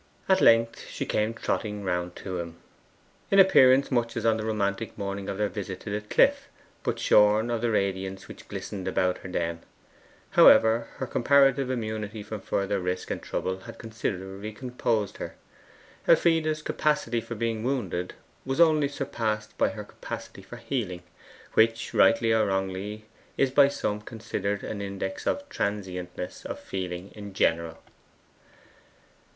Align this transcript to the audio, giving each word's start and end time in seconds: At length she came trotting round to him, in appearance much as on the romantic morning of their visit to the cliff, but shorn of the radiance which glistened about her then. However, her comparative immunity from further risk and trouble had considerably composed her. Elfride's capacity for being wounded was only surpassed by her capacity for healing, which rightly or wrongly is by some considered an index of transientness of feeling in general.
At 0.27 0.41
length 0.41 0.87
she 0.89 1.05
came 1.05 1.35
trotting 1.35 1.83
round 1.83 2.15
to 2.15 2.39
him, 2.39 2.57
in 3.29 3.37
appearance 3.37 3.91
much 3.91 4.17
as 4.17 4.25
on 4.25 4.37
the 4.37 4.43
romantic 4.43 4.97
morning 4.97 5.29
of 5.29 5.37
their 5.37 5.47
visit 5.47 5.79
to 5.81 5.91
the 5.91 6.01
cliff, 6.01 6.49
but 6.81 6.97
shorn 6.97 7.51
of 7.51 7.61
the 7.61 7.69
radiance 7.69 8.27
which 8.27 8.47
glistened 8.47 8.87
about 8.87 9.19
her 9.19 9.29
then. 9.29 9.59
However, 10.31 10.87
her 10.95 11.05
comparative 11.05 11.69
immunity 11.69 12.23
from 12.23 12.41
further 12.41 12.79
risk 12.79 13.11
and 13.11 13.21
trouble 13.21 13.59
had 13.59 13.77
considerably 13.77 14.51
composed 14.51 15.17
her. 15.17 15.35
Elfride's 16.07 16.63
capacity 16.63 17.21
for 17.21 17.35
being 17.35 17.61
wounded 17.63 18.15
was 18.43 18.59
only 18.59 18.87
surpassed 18.87 19.55
by 19.55 19.69
her 19.69 19.83
capacity 19.83 20.41
for 20.41 20.57
healing, 20.57 21.03
which 21.53 21.93
rightly 21.93 22.33
or 22.33 22.47
wrongly 22.47 23.05
is 23.37 23.51
by 23.51 23.67
some 23.67 24.01
considered 24.01 24.63
an 24.63 24.81
index 24.81 25.27
of 25.27 25.47
transientness 25.47 26.43
of 26.43 26.57
feeling 26.59 27.11
in 27.11 27.35
general. 27.35 27.77